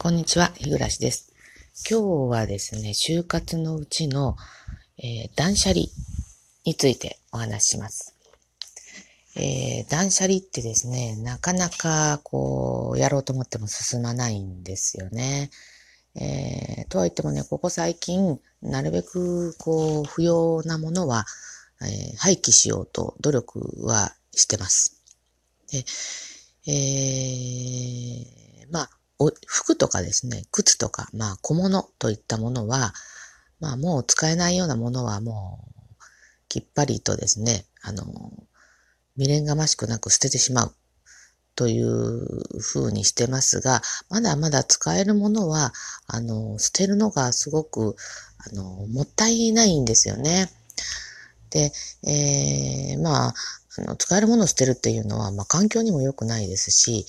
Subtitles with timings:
[0.00, 1.32] こんにちは、日暮です。
[1.90, 4.36] 今日はですね、就活のうちの、
[4.96, 5.86] えー、断捨離
[6.64, 8.14] についてお話しします。
[9.34, 15.50] えー、断捨離ってですね、なかなかこう、やろうと思っても進まないんですよね。
[16.14, 21.26] えー、とは言ってもね、ここ最近、なるべくこう、不要なものは、
[21.82, 25.02] えー、廃棄しようと努力はしてます。
[25.72, 25.84] で、
[26.72, 28.90] えー、まあ、
[29.46, 32.92] 服とかですね、靴とか、まあ小物といったものは、
[33.60, 36.08] まあもう使えないようなものはもう、
[36.48, 38.04] きっぱりとですね、あの、
[39.16, 40.74] 未練がましくなく捨ててしまう
[41.56, 45.72] という風にしてますが、まだまだ使えるものは、
[46.06, 47.96] あの、捨てるのがすごく、
[48.38, 50.52] あの、もったいないんですよね。
[51.50, 51.72] で、
[52.04, 53.34] えー、まあ、
[53.78, 57.06] あの使えるものを捨てるっていうのは、まあ、環境にも良くないですし、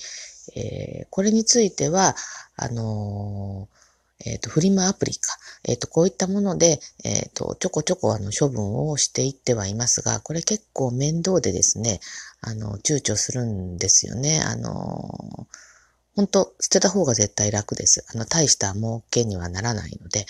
[0.56, 2.14] えー、これについては、
[2.56, 5.38] あのー、えっ、ー、と、フリマアプリか。
[5.64, 12.00] えっ、と、こういったもので、えっ、と、ちょこちょこあの処分をしていってはいますが、これ結構面倒でですね、
[12.42, 14.42] あの、躊躇するんですよね。
[14.42, 15.46] あの
[16.16, 18.04] 本当捨てた方が絶対楽です。
[18.12, 20.26] あの、大した儲けにはならないので、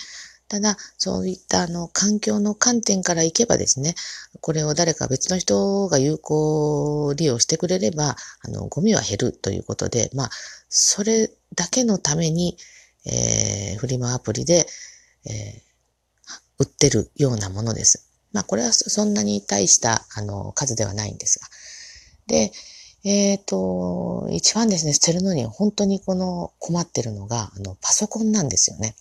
[0.51, 3.95] ただ、そういったあの環境の観点からいけばですね、
[4.41, 10.29] これを誰か別の人が有効利用してくれれば、あの、ゴミは減るということで、まあ、
[10.67, 12.57] それだけのために、
[13.05, 14.65] えー、フリマアプリで、
[15.25, 15.61] えー、
[16.59, 18.11] 売ってるようなものです。
[18.33, 21.47] まあ、これはそんなに大した、あの、数ではないんですが。
[22.27, 22.51] で、
[23.05, 28.97] えっ、ー、と、一番ですね、捨てるのに本当にこの困ってるのが、あの、パソコンなんですよね。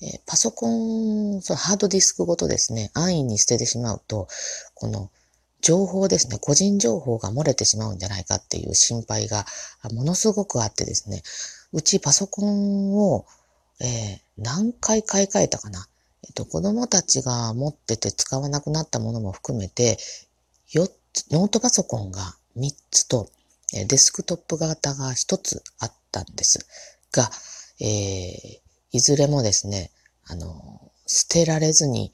[0.00, 4.28] え、パソコン、そのハードディスクごとですね、安易に捨ててしまうと、
[4.74, 5.10] この
[5.60, 9.44] 情報ですね、個人情報が漏れてしまうんじゃないかっていう心配が
[9.92, 11.22] ものすごくあってですね、
[11.72, 13.26] うちパソコンを、
[13.80, 15.88] えー、何回買い替えたかな。
[16.24, 19.98] えっと、子供たちが持ってて使わなくなったものも含めて、
[20.72, 23.30] 4つ、ノートパソコンが3つと、
[23.72, 26.66] デスクトップ型が1つあったんです
[27.12, 27.30] が、
[27.80, 29.90] えー、いずれもですね、
[30.26, 32.12] あの、捨てられずに、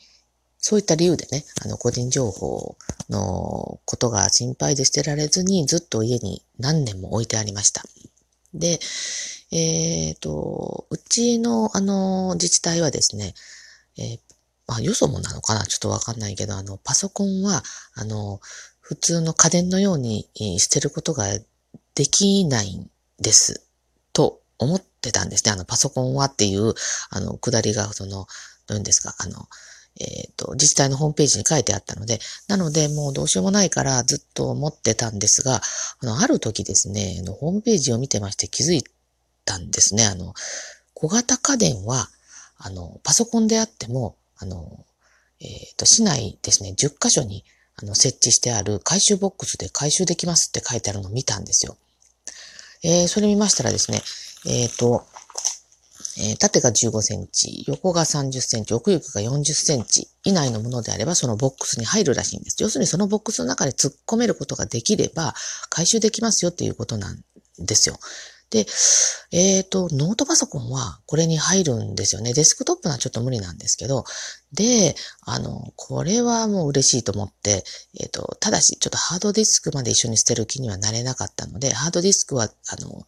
[0.59, 2.77] そういった理由でね、あの、個人情報
[3.11, 7.83] のことが心配で捨てられずに、ずっと家に何年も置いてありました。
[8.55, 8.79] で、
[9.51, 13.35] えっ、ー、と、うちの、あの、自治体はですね、
[13.99, 14.19] えー、
[14.67, 17.63] まあ、よそもなのかなちょっとわかんないけど、あの、パソコンは、
[17.95, 18.41] あの、
[18.81, 21.27] 普通の家電のように捨てることが
[21.95, 22.91] できないん
[23.21, 23.67] です。
[24.13, 25.53] と思ってたんですね。
[25.53, 26.75] あの、パソコンはっていう、
[27.11, 28.27] あの、くだりが、その、
[28.67, 29.49] どういうんですか、あの、
[30.01, 35.61] えっ、ー、と、自治体のホームページに書いてあったので、なので、もうどうしようもないからずっと思ってたんですが、
[36.01, 38.85] あの、ある時ですね、のホームページを見てまして気づい
[39.45, 40.07] たんですね。
[40.07, 40.35] あの、
[40.95, 42.09] 小型家電は、
[42.59, 44.85] あの、パソコンであっても、あの、
[45.41, 47.45] えっ、ー、と、市内ですね、10箇所に、
[47.77, 51.77] あの、設置してある回収ボックスで回収できますって書いてあるのを見たんですよ。
[52.83, 54.03] えー、それ見ましたらですね、
[54.47, 55.05] えっ、ー、と、
[56.17, 62.63] えー、縦が15センチ、横が30センチ、奥行きが40センチ以内のものであれば、そのボックスに入るらしいんです。
[62.63, 65.35] 要するにそのボックスの中に突っ込めることができれば、
[65.71, 67.21] 回収できますよっていうことなん
[67.59, 67.99] ですよ。
[68.51, 68.67] で、
[69.33, 72.33] えっ、ー、と、ノートパソコンはこれに入るんですよね。
[72.33, 74.05] デスクトップはちょっと無理なんですけど、
[74.53, 77.65] で、あの、これはもう嬉しいと思って、
[77.99, 83.05] えっ、ー、と、ただし、ちょっとハードディスクまで一緒に捨てる気にはなれなかったので、ハードディスクは、あの、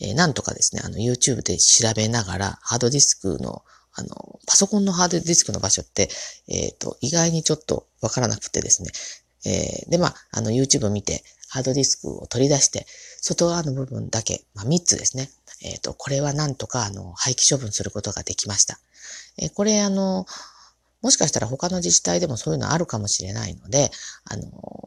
[0.00, 6.08] えー、なんとかですね、あの、YouTube で調べながら、ハードディスクの、あの、パソコンのハードディスクの場所って、
[6.48, 8.90] えっ、ー、と、意外にちょっとわからなくてですね、
[9.44, 12.86] えー、で、まあ、あの、YouTube 見て、ハードディスクを取り出して、
[13.20, 15.30] 外側の部分だけ、まあ、3つですね。
[15.62, 18.78] えっ、と、これはなんとか、あの、廃棄処分することができました。
[19.38, 20.26] え、これ、あの、
[21.00, 23.90] もしかしたら他の自治体でもそういうのあるかもしれないので、
[24.24, 24.77] あの、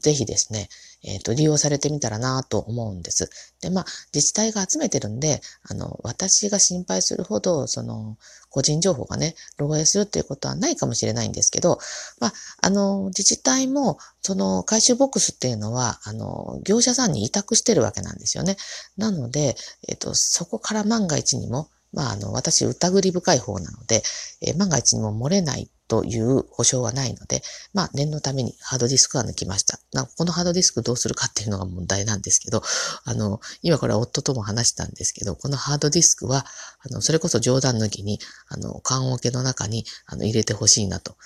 [0.00, 0.68] ぜひですね、
[1.02, 3.30] えっ、ー、と、利用されてみたらなと思うんです。
[3.60, 8.18] で、まあ、自治体が集めてるんで、あの、私が心配するほど、その、
[8.50, 11.78] 個人情報がね、漏洩するっていうことはないかもしれないんですけど、
[12.18, 12.32] まあ、
[12.62, 18.56] あの、自治体も、その、回収ボックスっていうのは、あの、業者さんに委託してるわけなんですよね。
[18.96, 19.56] なので、
[19.88, 24.02] えっ、ー、と、そこから万が一にも、まあ、あの、私、疑り深い方なので、
[24.42, 27.42] えー、万が一にも漏れないという保証はないので、
[27.74, 29.80] まあ念のためにハードディスクは抜きました。
[29.92, 32.62] なこのハードディスクどうするかっていうのが問題なんですけど、
[33.04, 36.46] あの、今これは夫とも話したんですけど、このハードディスクは、
[36.78, 41.16] あの、それこそ冗談抜きに、あの、缶桶の中に、あの、入れてほしいなと。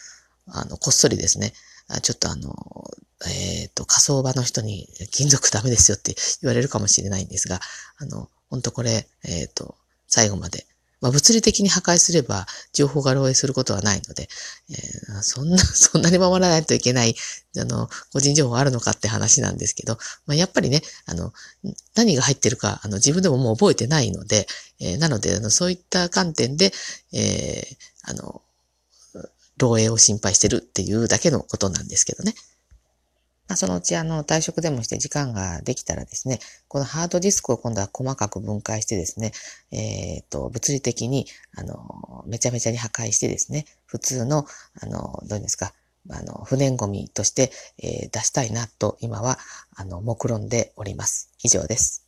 [0.47, 1.53] あの、こっそりですね、
[2.01, 2.55] ちょっとあの、
[3.27, 7.61] えっ、ー、と、仮想場の人に金属ダメですよって言われるかもしれないんですが、
[7.99, 9.77] あの、本当これ、えっ、と、
[10.07, 10.67] 最後まで
[11.05, 14.27] まあ、物理的に破壊すれば情報が漏洩することはないので、
[14.71, 17.15] えー、そんな、 そんなに守らないといけない、
[17.59, 21.35] あの、個人情報あるのかって話なんですけど、まあ、やっぱりね、あの、
[21.95, 24.47] 何が入ってるか、あの、自分でももう覚えてないので、
[24.81, 26.73] えー、なので、あの、そういった観点で、
[27.12, 27.77] えー、
[28.11, 28.41] あの、
[29.59, 32.35] 漏洩を心配してるっていうだけのことなんですけどね。
[33.46, 36.38] まあ、そのうちあの退職でもして時間ができたらですね、
[36.69, 39.32] このハードディスクを今度は細かく分解してですね、
[39.70, 41.26] えっ、ー、と、物理的に、
[41.56, 44.46] あの、めちゃめちゃに破壊してですね、普通の、
[44.81, 45.75] あの、どういうんですか、
[46.11, 47.50] あの、不燃ゴミとして、
[47.82, 49.38] えー、出したいなと今は、
[49.76, 51.31] あの、目論んでおります。
[51.43, 52.04] 以上です。